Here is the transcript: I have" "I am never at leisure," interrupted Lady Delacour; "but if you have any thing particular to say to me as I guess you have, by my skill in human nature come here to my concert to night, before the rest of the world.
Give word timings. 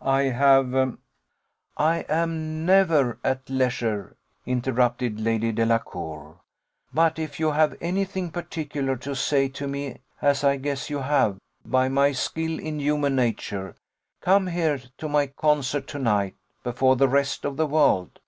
I 0.00 0.22
have" 0.30 0.96
"I 1.76 2.06
am 2.08 2.64
never 2.64 3.18
at 3.24 3.50
leisure," 3.50 4.14
interrupted 4.46 5.18
Lady 5.18 5.50
Delacour; 5.50 6.36
"but 6.94 7.18
if 7.18 7.40
you 7.40 7.50
have 7.50 7.76
any 7.80 8.04
thing 8.04 8.30
particular 8.30 8.94
to 8.98 9.16
say 9.16 9.48
to 9.48 9.66
me 9.66 9.98
as 10.20 10.44
I 10.44 10.56
guess 10.58 10.88
you 10.88 10.98
have, 11.00 11.36
by 11.66 11.88
my 11.88 12.12
skill 12.12 12.60
in 12.60 12.78
human 12.78 13.16
nature 13.16 13.74
come 14.20 14.46
here 14.46 14.80
to 14.98 15.08
my 15.08 15.26
concert 15.26 15.88
to 15.88 15.98
night, 15.98 16.36
before 16.62 16.94
the 16.94 17.08
rest 17.08 17.44
of 17.44 17.56
the 17.56 17.66
world. 17.66 18.20